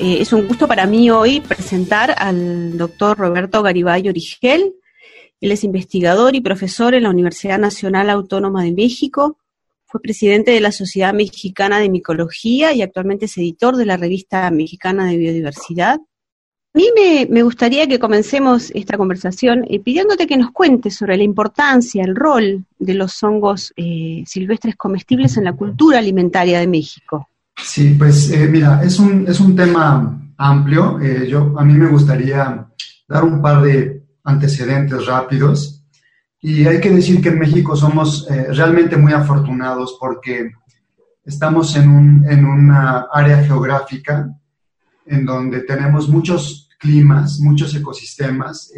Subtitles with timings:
[0.00, 4.74] Eh, es un gusto para mí hoy presentar al doctor Roberto Garibay Origel.
[5.42, 9.36] Él es investigador y profesor en la Universidad Nacional Autónoma de México.
[9.84, 14.50] Fue presidente de la Sociedad Mexicana de Micología y actualmente es editor de la Revista
[14.50, 15.96] Mexicana de Biodiversidad.
[15.96, 16.86] A mí
[17.28, 22.16] me, gustaría que comencemos esta conversación eh, pidiéndote que nos cuentes sobre la importancia, el
[22.16, 27.28] rol de los hongos eh, silvestres comestibles en la cultura alimentaria de México.
[27.62, 30.98] Sí, pues eh, mira, es un, es un tema amplio.
[31.00, 32.66] Eh, yo, a mí me gustaría
[33.08, 35.84] dar un par de antecedentes rápidos.
[36.40, 40.50] Y hay que decir que en México somos eh, realmente muy afortunados porque
[41.24, 44.28] estamos en, un, en una área geográfica
[45.06, 48.72] en donde tenemos muchos climas, muchos ecosistemas.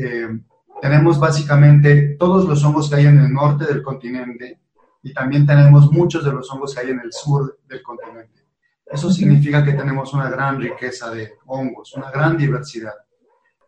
[0.80, 4.60] tenemos básicamente todos los hongos que hay en el norte del continente
[5.02, 8.41] y también tenemos muchos de los hongos que hay en el sur del continente.
[8.92, 12.92] Eso significa que tenemos una gran riqueza de hongos, una gran diversidad.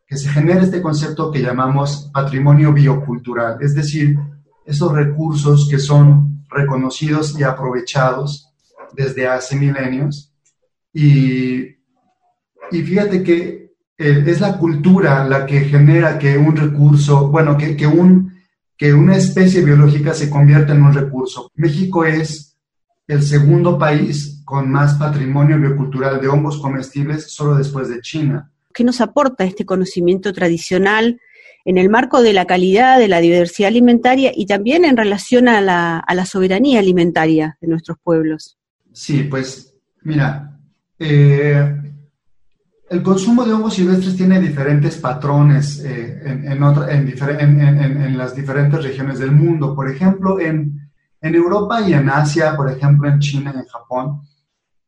[0.06, 4.18] Que se genera este concepto que llamamos patrimonio biocultural, es decir,
[4.66, 8.51] esos recursos que son reconocidos y aprovechados
[8.93, 10.30] desde hace milenios.
[10.93, 11.62] Y,
[12.71, 17.77] y fíjate que eh, es la cultura la que genera que un recurso, bueno, que,
[17.77, 18.34] que, un,
[18.77, 21.51] que una especie biológica se convierta en un recurso.
[21.54, 22.59] México es
[23.06, 28.50] el segundo país con más patrimonio biocultural de hongos comestibles solo después de China.
[28.73, 31.20] ¿Qué nos aporta este conocimiento tradicional
[31.64, 35.60] en el marco de la calidad, de la diversidad alimentaria y también en relación a
[35.60, 38.59] la, soberanía alimentaria de nuestros pueblos?
[38.92, 40.59] Sí, pues mira,
[40.98, 41.84] eh,
[42.90, 49.32] el consumo de hongos silvestres tiene diferentes patrones eh, en, en, las diferentes regiones del
[49.32, 49.74] mundo.
[49.74, 50.80] Por ejemplo, en,
[51.20, 54.20] Europa y en Asia, por ejemplo, en China y en Japón,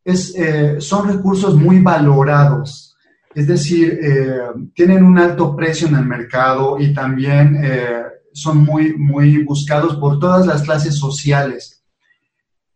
[0.07, 2.97] eh, son recursos muy valorados,
[3.35, 4.39] es decir, eh,
[4.73, 10.21] tienen un alto precio en el mercado y también eh, son muy, muy buscados por
[10.21, 11.83] todas las clases sociales.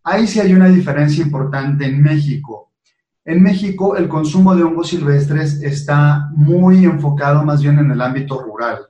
[0.03, 2.73] Ahí sí hay una diferencia importante en México.
[3.25, 8.43] En México el consumo de hongos silvestres está muy enfocado más bien en el ámbito
[8.43, 8.90] rural.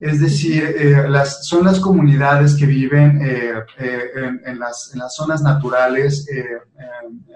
[0.00, 4.00] Es decir, eh, las, son las comunidades que viven eh, eh,
[4.46, 6.24] en, las, zonas naturales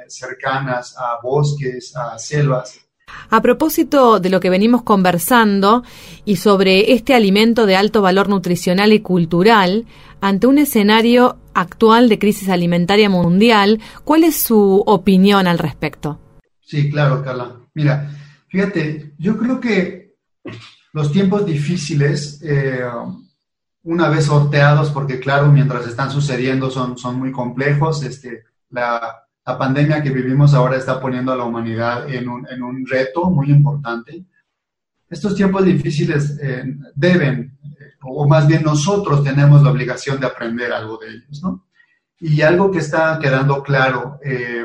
[0.06, 2.78] cercanas a bosques, a selvas.
[3.30, 5.82] A propósito de lo que venimos conversando
[6.24, 9.86] y sobre este alimento de alto valor nutricional y cultural,
[10.20, 16.20] ante un escenario actual de crisis alimentaria mundial, ¿cuál es su opinión al respecto?
[16.60, 17.56] Sí, claro, Carla.
[17.74, 18.08] Mira,
[18.48, 20.14] fíjate, yo creo que
[20.92, 22.84] los tiempos difíciles, eh,
[23.84, 29.58] una vez sorteados, porque claro, mientras están sucediendo son, son muy complejos, este, la, la
[29.58, 33.50] pandemia que vivimos ahora está poniendo a la humanidad en un, en un reto muy
[33.50, 34.24] importante.
[35.08, 36.64] Estos tiempos difíciles eh,
[36.94, 37.58] deben,
[38.02, 41.66] o más bien nosotros tenemos la obligación de aprender algo de ellos, ¿no?
[42.20, 44.64] Y algo que está quedando claro eh,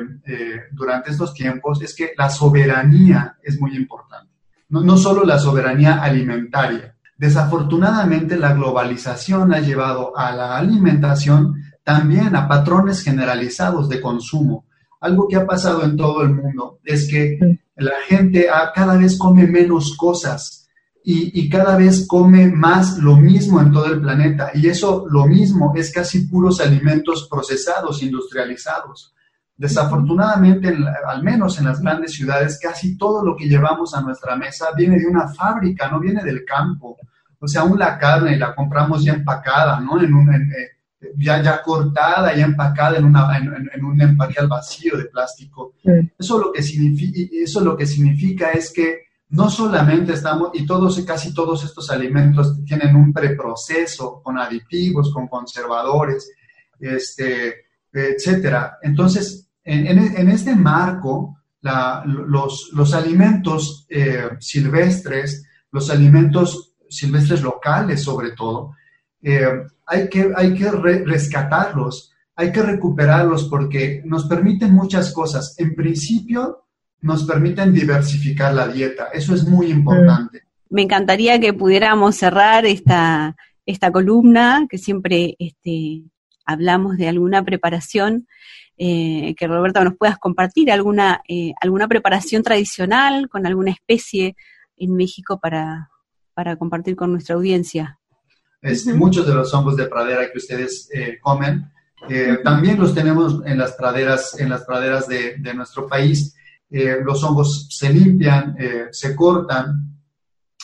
[0.71, 4.26] durante estos tiempos es que la soberanía es muy importante
[4.69, 6.95] no, solo la soberanía alimentaria.
[7.17, 14.65] Desafortunadamente, la globalización ha llevado a la alimentación también a patrones generalizados de consumo.
[14.99, 17.39] Algo que ha pasado en todo el mundo es que
[17.75, 20.67] la gente cada vez come menos cosas
[21.03, 24.51] y, y, cada vez come más lo mismo en todo el planeta.
[24.53, 29.13] Y eso lo mismo es casi puros alimentos procesados, industrializados.
[29.57, 34.67] Desafortunadamente, al menos en las grandes ciudades, casi todo lo que llevamos a nuestra mesa
[34.77, 36.95] viene de una fábrica, no viene del campo.
[37.39, 39.99] O sea, aún la carne la compramos ya empacada, ¿no?
[39.99, 40.77] En un, eh,
[41.17, 45.73] ya, ya cortada, ya empacada en, una, en, un empaque al vacío de plástico.
[46.17, 50.99] Eso, lo que significa, eso lo que significa es que no solamente estamos, y todos,
[51.01, 56.31] casi todos estos alimentos tienen un preproceso con aditivos, con conservadores,
[56.79, 58.77] este, etcétera.
[58.81, 68.75] Entonces, en, este marco, los, alimentos eh, silvestres, los alimentos silvestres locales sobre todo,
[69.21, 69.47] eh,
[69.85, 75.55] hay que, hay que rescatarlos, hay que recuperarlos porque nos permiten muchas cosas.
[75.57, 76.65] En principio,
[77.01, 79.07] nos permiten diversificar la dieta.
[79.13, 80.43] Eso es muy importante.
[80.69, 83.35] Me encantaría que pudiéramos cerrar esta,
[83.65, 86.03] esta columna, que siempre este,
[86.45, 88.27] hablamos de alguna preparación
[88.77, 94.35] eh, que Roberto nos puedas compartir alguna, eh, alguna preparación tradicional con alguna especie
[94.77, 95.89] en México para,
[96.59, 97.99] compartir con nuestra audiencia.
[98.93, 101.71] Muchos de los hongos de pradera que ustedes eh, comen
[102.43, 106.35] también los tenemos en las praderas, en las praderas de, nuestro país.
[106.69, 109.97] eh, los hongos se limpian, eh, se cortan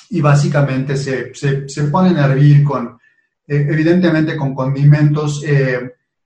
[0.09, 2.99] y básicamente se, se, ponen a hervir con,
[3.47, 5.43] evidentemente con condimentos.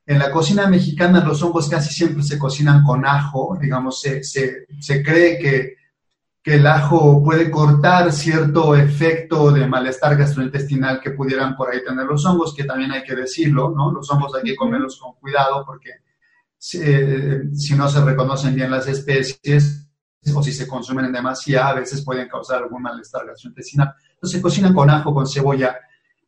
[0.08, 5.04] En la cocina mexicana los hongos casi siempre se cocinan con ajo, digamos, se, se
[5.04, 5.78] cree que
[6.48, 12.06] que el ajo puede cortar cierto efecto de malestar gastrointestinal que pudieran por ahí tener
[12.06, 13.92] los hongos, que también hay que decirlo, ¿no?
[13.92, 15.90] Los hongos hay que comerlos con cuidado porque
[16.58, 16.80] si,
[17.76, 19.90] no se reconocen bien las especies
[20.34, 23.94] o si se consumen en demasía, a veces pueden causar algún malestar gastrointestinal.
[24.14, 25.78] Entonces se cocinan con ajo, con cebolla.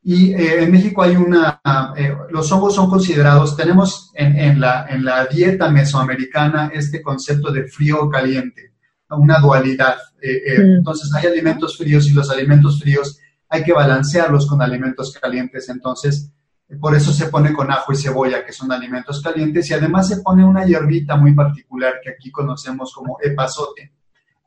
[0.01, 1.62] Y eh, en México hay una,
[1.98, 7.51] eh, los hongos son considerados, tenemos en, en, la, en la dieta mesoamericana este concepto
[7.51, 8.69] de frío-caliente
[9.16, 9.98] una dualidad.
[10.22, 10.56] Eh, eh.
[10.78, 13.19] Entonces hay alimentos fríos y los alimentos fríos
[13.50, 15.69] hay que balancearlos con alimentos calientes.
[15.69, 16.31] Entonces,
[16.80, 20.18] por eso se pone con ajo y cebolla, que son alimentos calientes, y además se
[20.18, 23.92] pone una hierbita muy particular que aquí conocemos como epazote.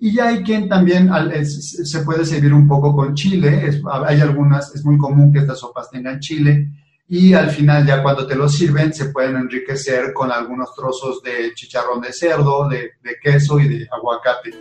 [0.04, 1.08] Y ya hay quien también
[1.44, 3.70] se puede servir un poco con chile,
[4.04, 6.72] hay algunas, es muy común que estas sopas tengan chile,
[7.06, 11.54] y al final ya cuando te lo sirven se pueden enriquecer con algunos trozos de
[11.54, 14.50] chicharrón de cerdo, de, queso y de aguacate.